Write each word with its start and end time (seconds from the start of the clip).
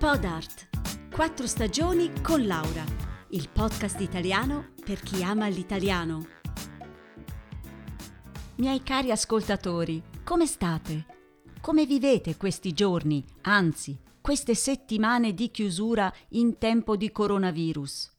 Podart. 0.00 1.10
Quattro 1.14 1.46
stagioni 1.46 2.10
con 2.22 2.46
Laura. 2.46 2.82
Il 3.32 3.50
podcast 3.50 4.00
italiano 4.00 4.70
per 4.82 5.02
chi 5.02 5.22
ama 5.22 5.46
l'italiano. 5.48 6.26
Miei 8.54 8.82
cari 8.82 9.10
ascoltatori, 9.10 10.02
come 10.24 10.46
state? 10.46 11.04
Come 11.60 11.84
vivete 11.84 12.38
questi 12.38 12.72
giorni, 12.72 13.22
anzi, 13.42 14.00
queste 14.22 14.54
settimane 14.54 15.34
di 15.34 15.50
chiusura 15.50 16.10
in 16.30 16.56
tempo 16.56 16.96
di 16.96 17.12
coronavirus? 17.12 18.10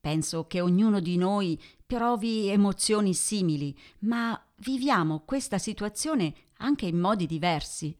Penso 0.00 0.48
che 0.48 0.60
ognuno 0.60 0.98
di 0.98 1.16
noi 1.16 1.56
provi 1.86 2.48
emozioni 2.48 3.14
simili, 3.14 3.78
ma 4.00 4.36
viviamo 4.56 5.22
questa 5.24 5.58
situazione 5.58 6.34
anche 6.56 6.86
in 6.86 6.98
modi 6.98 7.26
diversi. 7.26 7.96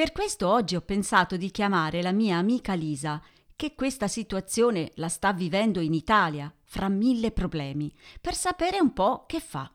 Per 0.00 0.12
questo 0.12 0.48
oggi 0.48 0.76
ho 0.76 0.80
pensato 0.80 1.36
di 1.36 1.50
chiamare 1.50 2.00
la 2.00 2.10
mia 2.10 2.38
amica 2.38 2.72
Lisa, 2.72 3.22
che 3.54 3.74
questa 3.74 4.08
situazione 4.08 4.92
la 4.94 5.10
sta 5.10 5.34
vivendo 5.34 5.78
in 5.78 5.92
Italia, 5.92 6.50
fra 6.64 6.88
mille 6.88 7.32
problemi, 7.32 7.94
per 8.18 8.34
sapere 8.34 8.80
un 8.80 8.94
po' 8.94 9.24
che 9.26 9.40
fa. 9.40 9.70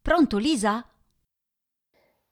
Pronto 0.00 0.38
Lisa? 0.38 0.88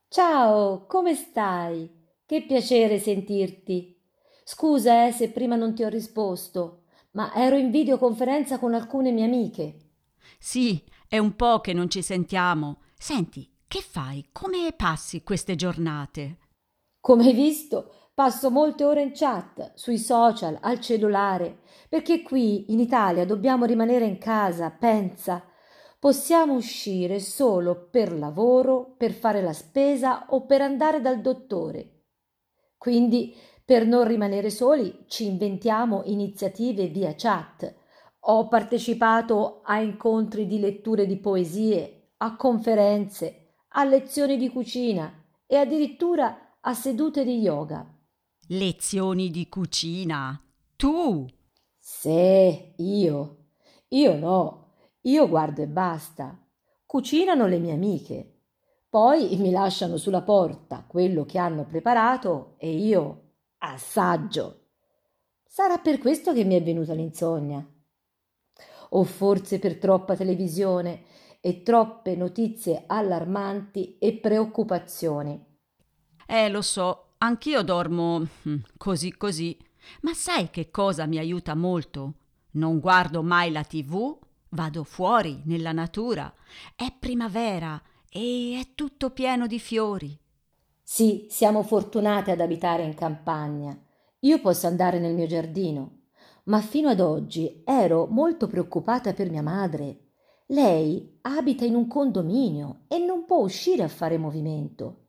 Ciao, 0.09 0.87
come 0.87 1.15
stai? 1.15 1.91
Che 2.25 2.47
piacere 2.47 2.99
sentirti. 3.01 4.01
Scusa 4.43 5.09
eh, 5.09 5.13
se 5.13 5.29
prima 5.29 5.57
non 5.57 5.75
ti 5.75 5.83
ho 5.83 5.91
risposto, 5.91 6.85
ma 7.11 7.35
ero 7.35 7.59
in 7.59 7.71
videoconferenza 7.71 8.59
con 8.59 8.73
alcune 8.73 9.11
mie 9.11 9.27
amiche. 9.27 9.91
Sì, 10.39 10.83
è 11.07 11.19
un 11.19 11.37
po' 11.37 11.61
che 11.61 11.75
non 11.75 11.91
ci 11.91 12.01
sentiamo. 12.01 12.81
Senti, 12.97 13.47
che 13.69 13.83
fai? 13.83 14.31
Come 14.33 14.73
passi 14.75 15.23
queste 15.23 15.55
giornate? 15.55 16.39
Come 17.07 17.27
hai 17.27 17.35
visto, 17.35 17.93
passo 18.15 18.51
molte 18.51 18.83
ore 18.83 19.01
in 19.01 19.13
chat, 19.15 19.75
sui 19.75 19.97
social, 19.97 20.59
al 20.61 20.81
cellulare, 20.81 21.59
perché 21.89 22.21
qui 22.21 22.73
in 22.73 22.81
Italia 22.81 23.25
dobbiamo 23.25 23.65
rimanere 23.65 24.05
in 24.07 24.19
casa, 24.19 24.71
pensa. 24.71 25.45
Possiamo 26.01 26.55
uscire 26.55 27.21
solo 27.21 27.87
per 27.93 28.13
lavoro, 28.13 28.97
per 28.99 29.13
fare 29.13 29.41
la 29.41 29.53
spesa 29.53 30.27
o 30.31 30.47
per 30.47 30.63
andare 30.63 31.01
dal 31.01 31.21
dottore. 31.21 32.07
Quindi, 32.77 33.37
per 33.65 33.87
non 33.87 34.05
rimanere 34.05 34.51
soli, 34.51 35.05
ci 35.07 35.27
inventiamo 35.27 36.03
iniziative 36.07 36.89
via 36.89 37.15
chat. 37.17 37.73
Ho 38.19 38.49
partecipato 38.49 39.61
a 39.63 39.79
incontri 39.79 40.45
di 40.45 40.59
letture 40.59 41.07
di 41.07 41.19
poesie, 41.19 42.15
a 42.17 42.35
conferenze, 42.35 43.53
a 43.75 43.85
lezioni 43.85 44.37
di 44.37 44.51
cucina 44.51 45.23
e 45.47 45.57
addirittura 45.57 46.41
a 46.69 46.75
sedute 46.75 47.23
di 47.23 47.39
yoga. 47.39 47.87
Lezioni 48.49 49.31
di 49.31 49.49
cucina? 49.49 50.41
Tu? 50.75 51.25
Sì, 51.79 52.75
io. 52.79 53.51
Io 53.91 54.17
no. 54.17 54.73
Io 55.03 55.29
guardo 55.29 55.63
e 55.63 55.69
basta. 55.69 56.37
Cucinano 56.85 57.47
le 57.47 57.59
mie 57.61 57.73
amiche. 57.73 58.41
Poi 58.89 59.37
mi 59.37 59.53
lasciano 59.53 59.97
sulla 59.97 60.23
porta 60.23 60.85
quello 60.89 61.25
che 61.25 61.39
hanno 61.39 61.65
preparato 61.65 62.57
e 62.59 62.73
io 62.73 63.35
assaggio. 63.59 64.71
Sarà 65.45 65.79
per 65.79 65.99
questo 65.99 66.33
che 66.33 66.43
mi 66.43 66.57
è 66.57 66.63
venuta 66.65 66.95
l'insonnia. 66.95 67.65
O 68.91 69.05
forse 69.05 69.61
per 69.61 69.79
troppa 69.79 70.17
televisione 70.17 71.05
e 71.41 71.63
troppe 71.63 72.17
notizie 72.17 72.83
allarmanti 72.89 73.99
e 73.99 74.15
preoccupazioni. 74.15 75.55
Eh, 76.27 76.49
lo 76.49 76.61
so, 76.61 77.13
anch'io 77.19 77.63
dormo 77.63 78.27
hm, 78.43 78.57
così 78.77 79.17
così. 79.17 79.57
Ma 80.01 80.13
sai 80.13 80.51
che 80.51 80.71
cosa 80.71 81.07
mi 81.07 81.19
aiuta 81.19 81.55
molto? 81.55 82.15
Non 82.53 82.81
guardo 82.81 83.23
mai 83.23 83.53
la 83.53 83.63
tv, 83.63 84.19
vado 84.51 84.83
fuori 84.83 85.43
nella 85.45 85.71
natura. 85.71 86.33
È 86.75 86.93
primavera 86.99 87.81
e 88.11 88.59
è 88.61 88.75
tutto 88.75 89.11
pieno 89.11 89.47
di 89.47 89.61
fiori. 89.61 90.19
Sì, 90.83 91.27
siamo 91.29 91.63
fortunate 91.63 92.33
ad 92.33 92.41
abitare 92.41 92.83
in 92.83 92.95
campagna. 92.95 93.79
Io 94.21 94.41
posso 94.41 94.67
andare 94.67 94.99
nel 94.99 95.15
mio 95.15 95.27
giardino, 95.27 96.07
ma 96.45 96.61
fino 96.61 96.89
ad 96.89 97.01
oggi 97.01 97.63
ero 97.65 98.07
molto 98.07 98.49
preoccupata 98.49 99.13
per 99.13 99.31
mia 99.31 99.43
madre. 99.43 100.01
Lei 100.47 101.19
abita 101.23 101.65
in 101.65 101.75
un 101.75 101.87
condominio 101.87 102.85
e 102.89 102.99
non 102.99 103.25
può 103.25 103.39
uscire 103.39 103.83
a 103.83 103.89
fare 103.89 104.19
movimento. 104.19 105.06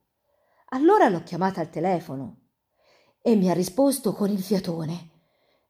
Allora 0.71 1.07
l'ho 1.07 1.23
chiamata 1.23 1.61
al 1.61 1.69
telefono 1.69 2.47
e 3.21 3.35
mi 3.35 3.49
ha 3.49 3.53
risposto 3.53 4.11
con 4.11 4.29
il 4.29 4.41
fiatone. 4.41 5.11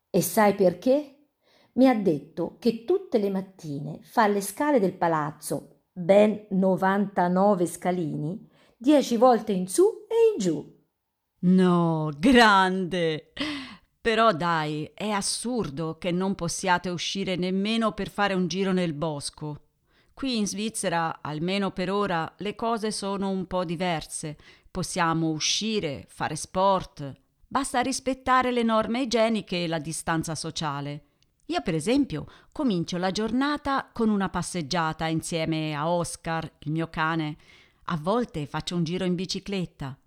E 0.09 0.21
sai 0.21 0.55
perché? 0.55 1.27
Mi 1.73 1.87
ha 1.87 1.93
detto 1.93 2.57
che 2.59 2.83
tutte 2.83 3.19
le 3.19 3.29
mattine 3.29 3.99
fa 4.01 4.25
le 4.25 4.41
scale 4.41 4.79
del 4.79 4.95
palazzo, 4.95 5.83
ben 5.91 6.47
99 6.49 7.67
scalini, 7.67 8.49
dieci 8.75 9.17
volte 9.17 9.51
in 9.51 9.67
su 9.67 10.05
e 10.07 10.33
in 10.33 10.39
giù. 10.39 10.75
No, 11.39 12.11
grande! 12.17 13.33
Però 14.01 14.31
dai, 14.31 14.89
è 14.95 15.09
assurdo 15.09 15.99
che 15.99 16.11
non 16.11 16.33
possiate 16.33 16.89
uscire 16.89 17.35
nemmeno 17.35 17.91
per 17.91 18.09
fare 18.09 18.33
un 18.33 18.47
giro 18.47 18.71
nel 18.71 18.93
bosco. 18.93 19.65
Qui 20.13 20.37
in 20.37 20.47
Svizzera, 20.47 21.19
almeno 21.21 21.69
per 21.69 21.91
ora, 21.91 22.33
le 22.37 22.55
cose 22.55 22.91
sono 22.91 23.29
un 23.29 23.45
po' 23.45 23.63
diverse 23.63 24.37
possiamo 24.77 25.29
uscire, 25.29 26.05
fare 26.07 26.35
sport, 26.35 27.11
basta 27.47 27.81
rispettare 27.81 28.51
le 28.51 28.61
norme 28.61 29.01
igieniche 29.01 29.63
e 29.63 29.67
la 29.67 29.79
distanza 29.79 30.35
sociale. 30.35 31.05
Io, 31.45 31.63
per 31.63 31.73
esempio, 31.73 32.27
comincio 32.51 32.97
la 32.97 33.09
giornata 33.09 33.89
con 33.91 34.09
una 34.09 34.29
passeggiata 34.29 35.07
insieme 35.07 35.73
a 35.73 35.89
Oscar, 35.89 36.47
il 36.59 36.71
mio 36.71 36.91
cane. 36.91 37.37
A 37.85 37.97
volte 37.97 38.45
faccio 38.45 38.75
un 38.75 38.83
giro 38.83 39.03
in 39.03 39.15
bicicletta. 39.15 39.97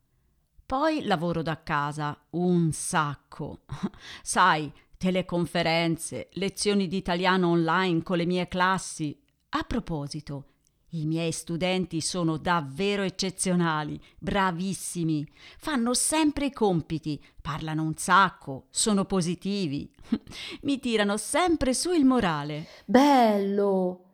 Poi 0.64 1.02
lavoro 1.02 1.42
da 1.42 1.60
casa, 1.64 2.16
un 2.30 2.70
sacco. 2.70 3.62
Sai, 4.22 4.72
teleconferenze, 4.96 6.28
lezioni 6.34 6.86
di 6.86 6.96
italiano 6.96 7.48
online 7.48 8.04
con 8.04 8.18
le 8.18 8.24
mie 8.24 8.46
classi. 8.46 9.20
A 9.48 9.64
proposito, 9.64 10.49
i 10.90 11.06
miei 11.06 11.32
studenti 11.32 12.00
sono 12.00 12.36
davvero 12.36 13.02
eccezionali, 13.02 14.00
bravissimi, 14.18 15.26
fanno 15.58 15.94
sempre 15.94 16.46
i 16.46 16.52
compiti, 16.52 17.22
parlano 17.40 17.82
un 17.82 17.96
sacco, 17.96 18.66
sono 18.70 19.04
positivi, 19.04 19.90
mi 20.62 20.80
tirano 20.80 21.16
sempre 21.16 21.74
su 21.74 21.92
il 21.92 22.04
morale. 22.04 22.66
Bello! 22.84 24.06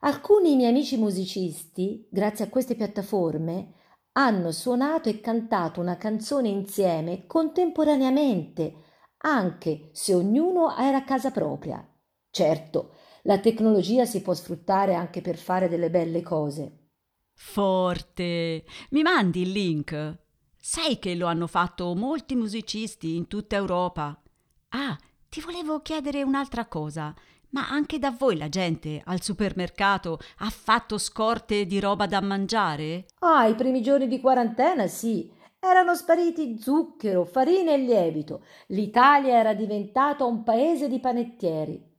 Alcuni 0.00 0.56
miei 0.56 0.70
amici 0.70 0.96
musicisti, 0.96 2.06
grazie 2.10 2.46
a 2.46 2.48
queste 2.48 2.74
piattaforme, 2.74 3.74
hanno 4.12 4.50
suonato 4.50 5.08
e 5.08 5.20
cantato 5.20 5.80
una 5.80 5.96
canzone 5.96 6.48
insieme 6.48 7.26
contemporaneamente, 7.26 8.74
anche 9.18 9.90
se 9.92 10.14
ognuno 10.14 10.76
era 10.76 10.98
a 10.98 11.04
casa 11.04 11.30
propria. 11.30 11.86
Certo, 12.30 12.94
la 13.22 13.38
tecnologia 13.38 14.04
si 14.04 14.22
può 14.22 14.34
sfruttare 14.34 14.94
anche 14.94 15.20
per 15.20 15.36
fare 15.36 15.68
delle 15.68 15.90
belle 15.90 16.22
cose. 16.22 16.88
Forte! 17.32 18.64
Mi 18.90 19.02
mandi 19.02 19.42
il 19.42 19.50
link? 19.50 20.18
Sai 20.56 20.98
che 20.98 21.14
lo 21.14 21.26
hanno 21.26 21.46
fatto 21.46 21.94
molti 21.94 22.34
musicisti 22.34 23.16
in 23.16 23.26
tutta 23.28 23.56
Europa. 23.56 24.20
Ah, 24.68 24.96
ti 25.28 25.40
volevo 25.40 25.80
chiedere 25.80 26.22
un'altra 26.22 26.66
cosa. 26.66 27.14
Ma 27.50 27.68
anche 27.68 27.98
da 27.98 28.10
voi 28.10 28.36
la 28.36 28.48
gente 28.48 29.00
al 29.04 29.22
supermercato 29.22 30.18
ha 30.38 30.50
fatto 30.50 30.98
scorte 30.98 31.66
di 31.66 31.80
roba 31.80 32.06
da 32.06 32.20
mangiare? 32.20 33.06
Ah, 33.20 33.46
i 33.46 33.54
primi 33.54 33.82
giorni 33.82 34.06
di 34.06 34.20
quarantena 34.20 34.86
sì. 34.86 35.32
Erano 35.58 35.94
spariti 35.94 36.60
zucchero, 36.60 37.24
farina 37.24 37.72
e 37.72 37.78
lievito. 37.78 38.44
L'Italia 38.68 39.38
era 39.38 39.52
diventata 39.52 40.24
un 40.24 40.42
paese 40.42 40.88
di 40.88 41.00
panettieri. 41.00 41.89